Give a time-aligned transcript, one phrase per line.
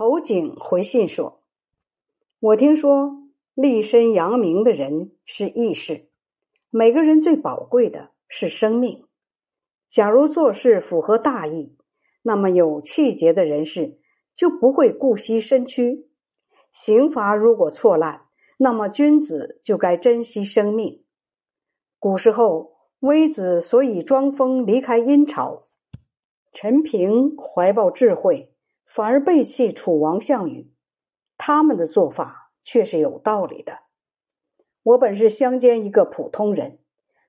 [0.00, 1.42] 侯景回信说
[2.38, 3.16] ：“我听说
[3.56, 6.06] 立身扬名的人是义士，
[6.70, 9.06] 每个人最宝贵的是生命。
[9.88, 11.76] 假如做事符合大义，
[12.22, 13.98] 那么有气节的人士
[14.36, 16.06] 就不会顾惜身躯。
[16.70, 18.20] 刑罚如果错滥，
[18.56, 21.02] 那么君子就该珍惜生命。
[21.98, 25.64] 古时候，微子所以装疯离开殷朝，
[26.52, 28.54] 陈平怀抱智慧。”
[28.88, 30.72] 反而背弃楚王项羽，
[31.36, 33.80] 他们的做法却是有道理的。
[34.82, 36.78] 我本是乡间一个普通人，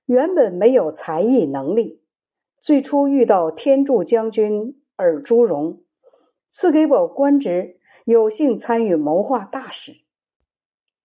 [0.06, 2.02] 原本没有才艺能力。
[2.62, 5.82] 最初遇到天柱将军尔朱荣，
[6.50, 9.98] 赐给我官职，有幸参与谋划大事。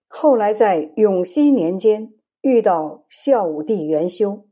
[0.07, 4.47] 后来在永熙年间遇到孝武帝元修，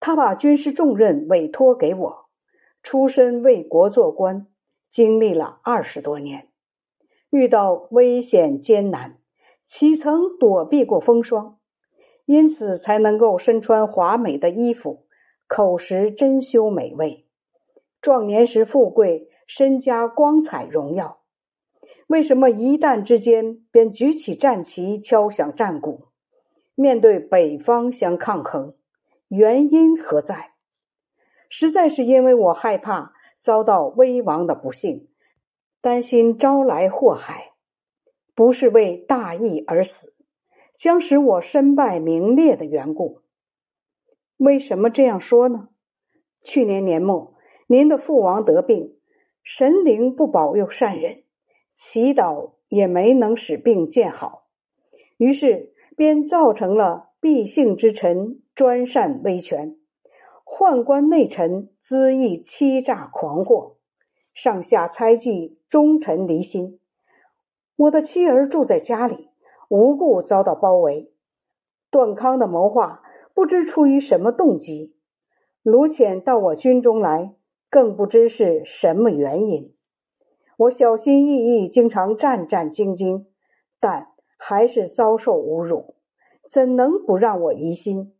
[0.00, 2.26] 他把军事重任委托给我，
[2.82, 4.48] 出身为国做官。
[4.90, 6.48] 经历了二十多年，
[7.30, 9.18] 遇到危险艰难，
[9.66, 11.58] 岂曾躲避过风霜？
[12.24, 15.06] 因此才能够身穿华美的衣服，
[15.46, 17.26] 口食珍馐美味。
[18.00, 21.20] 壮年时富贵，身家光彩荣耀。
[22.06, 26.08] 为什么一旦之间便举起战旗，敲响战鼓，
[26.74, 28.74] 面对北方相抗衡？
[29.28, 30.52] 原因何在？
[31.50, 33.14] 实在是因为我害怕。
[33.40, 35.08] 遭到危亡的不幸，
[35.80, 37.52] 担心招来祸害，
[38.34, 40.14] 不是为大义而死，
[40.76, 43.22] 将使我身败名裂的缘故。
[44.36, 45.68] 为什么这样说呢？
[46.40, 47.34] 去年年末，
[47.66, 48.96] 您的父王得病，
[49.42, 51.24] 神灵不保佑善人，
[51.74, 54.46] 祈祷也没能使病见好，
[55.16, 59.76] 于是便造成了必幸之臣专擅威权。
[60.50, 63.74] 宦官内臣恣意欺诈狂惑，
[64.32, 66.80] 上下猜忌，忠臣离心。
[67.76, 69.28] 我的妻儿住在家里，
[69.68, 71.12] 无故遭到包围。
[71.90, 73.02] 段康的谋划
[73.34, 74.96] 不知出于什么动机，
[75.62, 77.34] 卢潜到我军中来，
[77.70, 79.74] 更不知是什么原因。
[80.56, 83.26] 我小心翼翼，经常战战兢兢，
[83.78, 84.08] 但
[84.38, 85.94] 还是遭受侮辱，
[86.50, 88.14] 怎能不让我疑心？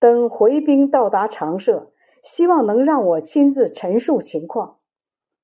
[0.00, 4.78] 等回兵到达长社，希望能让我亲自陈述情况。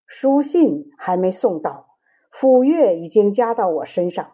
[0.06, 1.98] 书信还没送到，
[2.30, 4.32] 府月已经加到我身上。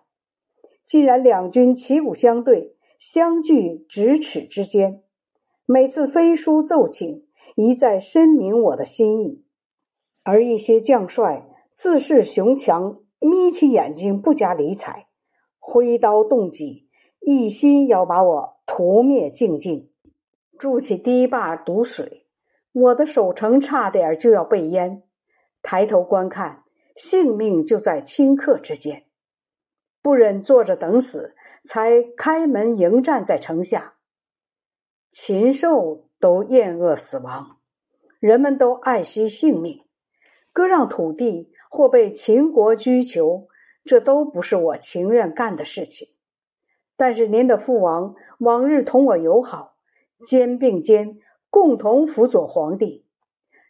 [0.86, 5.02] 既然两军旗鼓相对，相距咫尺之间，
[5.66, 9.44] 每次飞书奏请，一再申明我的心意，
[10.22, 15.08] 而一些将帅自恃雄强，眯起眼睛不加理睬，
[15.58, 19.91] 挥刀动戟，一心要把我屠灭净尽。
[20.58, 22.26] 筑起堤坝堵水，
[22.72, 25.02] 我的守城差点就要被淹。
[25.62, 26.64] 抬头观看，
[26.96, 29.04] 性命就在顷刻之间。
[30.02, 33.94] 不忍坐着等死，才开门迎战在城下。
[35.10, 37.58] 禽兽都厌恶死亡，
[38.18, 39.84] 人们都爱惜性命。
[40.52, 43.48] 割让土地或被秦国拘囚，
[43.84, 46.08] 这都不是我情愿干的事情。
[46.96, 49.71] 但是您的父王往日同我友好。
[50.24, 51.18] 肩并肩，
[51.50, 53.04] 共同辅佐皇帝。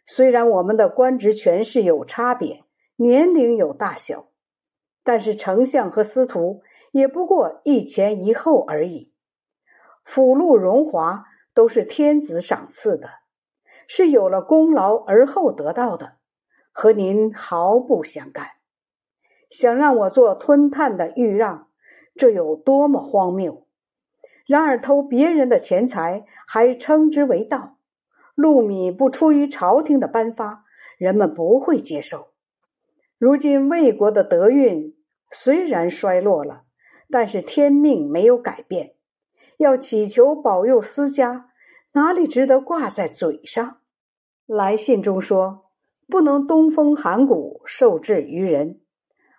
[0.05, 2.63] 虽然我们的官职权势有差别，
[2.95, 4.27] 年龄有大小，
[5.03, 9.11] 但是丞相和司徒也不过一前一后而已。
[10.03, 13.09] 福禄荣华都是天子赏赐的，
[13.87, 16.17] 是有了功劳而后得到的，
[16.71, 18.47] 和您毫不相干。
[19.49, 21.69] 想让我做吞炭的豫让，
[22.15, 23.62] 这有多么荒谬！
[24.45, 27.77] 然而，偷别人的钱财还称之为盗，
[28.35, 30.65] 禄米不出于朝廷的颁发，
[30.97, 32.27] 人们不会接受。
[33.17, 34.95] 如今魏国的德运
[35.31, 36.63] 虽然衰落了，
[37.09, 38.95] 但是天命没有改变。
[39.57, 41.49] 要祈求保佑私家，
[41.93, 43.77] 哪里值得挂在嘴上？
[44.45, 45.67] 来信中说，
[46.09, 48.81] 不能东风寒谷，受制于人，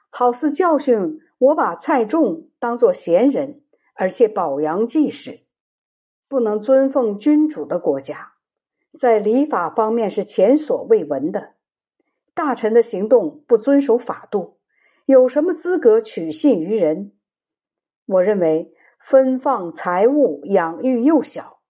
[0.09, 3.61] 好似教训我把蔡仲当作贤人。
[3.95, 5.41] 而且保阳济世，
[6.29, 8.33] 不能尊奉君主的国家，
[8.99, 11.55] 在礼法方面是前所未闻的。
[12.35, 14.59] 大臣的行动不遵守法度，
[15.07, 17.13] 有什么资格取信于人？
[18.07, 21.61] 我认为分放财物，养育幼小，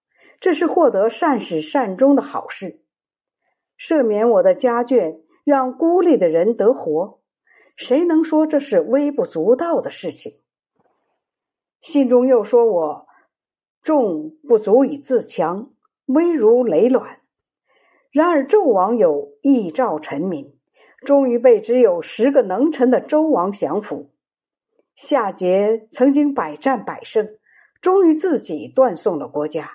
[0.41, 2.81] 这是获得善始善终的好事。
[3.79, 7.21] 赦免我的家眷，让孤立的人得活，
[7.77, 10.41] 谁能说这是微不足道的事情？
[11.85, 13.07] 信中又说我
[13.83, 15.71] 重不足以自强，
[16.07, 17.21] 危如累卵。
[18.11, 20.57] 然而纣王有意召臣民，
[21.05, 24.15] 终于被只有十个能臣的周王降服。
[24.95, 27.37] 夏桀曾经百战百胜，
[27.83, 29.71] 终于自己断送了国家。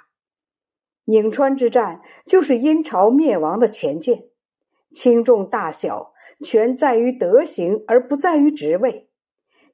[1.05, 4.23] 颍川之战就是殷朝灭亡的前见，
[4.91, 6.13] 轻重大小
[6.43, 9.11] 全在于德行，而不在于职位。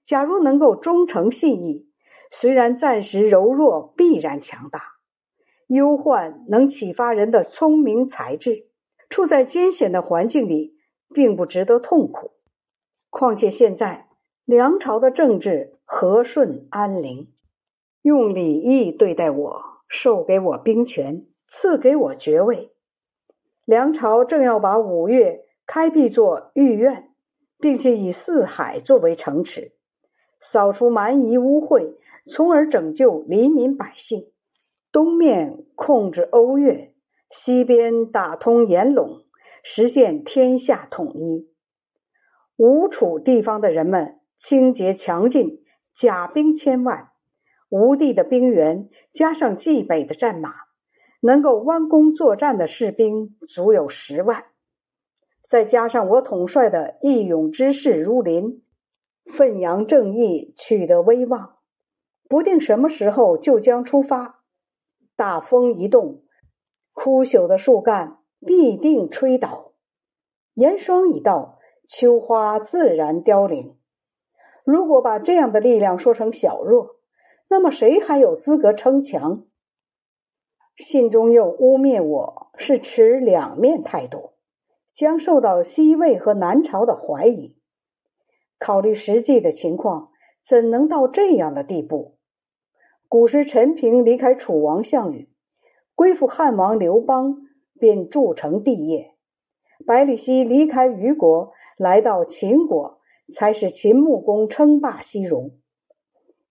[0.05, 1.84] 假如能够忠诚信义，
[2.37, 4.81] 虽然暂时柔弱，必然强大。
[5.67, 8.67] 忧患能启发人的聪明才智，
[9.09, 10.75] 处在艰险的环境里，
[11.13, 12.31] 并不值得痛苦。
[13.09, 14.09] 况且现在。
[14.43, 17.33] 梁朝的政治和顺安宁，
[18.03, 22.71] 用礼义对待我，授给我兵权，赐给我爵位。
[23.63, 27.09] 梁朝正要把五岳开辟作御苑，
[27.57, 29.71] 并且以四海作为城池，
[30.39, 31.95] 扫除蛮夷污秽，
[32.25, 34.31] 从而拯救黎民百姓。
[34.91, 36.93] 东面控制瓯越，
[37.29, 39.23] 西边打通岩陇，
[39.63, 41.49] 实现天下统一。
[42.55, 44.19] 吴楚地方的人们。
[44.37, 45.63] 清洁强劲，
[45.93, 47.11] 甲兵千万，
[47.69, 50.53] 吴地的兵员加上冀北的战马，
[51.21, 54.43] 能够弯弓作战的士兵足有十万，
[55.41, 58.61] 再加上我统帅的义勇之士如林，
[59.25, 61.54] 奋扬正义，取得威望，
[62.27, 64.41] 不定什么时候就将出发。
[65.15, 66.23] 大风一动，
[66.93, 69.73] 枯朽的树干必定吹倒；
[70.53, 73.77] 严霜一到，秋花自然凋零。
[74.63, 76.95] 如果把这样的力量说成小弱，
[77.47, 79.45] 那么谁还有资格称强？
[80.75, 84.31] 信中又污蔑我是持两面态度，
[84.93, 87.55] 将受到西魏和南朝的怀疑。
[88.57, 90.09] 考虑实际的情况，
[90.43, 92.14] 怎能到这样的地步？
[93.09, 95.29] 古时陈平离开楚王项羽，
[95.95, 97.47] 归附汉王刘邦，
[97.79, 99.13] 便筑成帝业；
[99.85, 102.99] 百里奚离开虞国，来到秦国。
[103.33, 105.53] 才使秦穆公称霸西戎。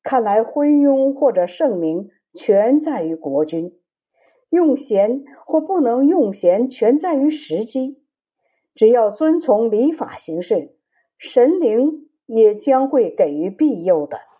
[0.02, 3.70] 看来昏庸或者盛名，全在于国君；
[4.50, 8.02] 用贤或不能用贤，全在于时机。
[8.74, 10.74] 只要遵从礼法行事，
[11.16, 14.18] 神灵也将会给予庇佑的。